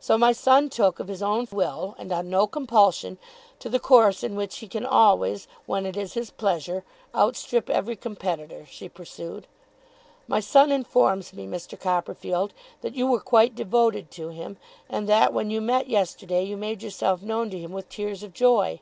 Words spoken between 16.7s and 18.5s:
yourself known to him with tears of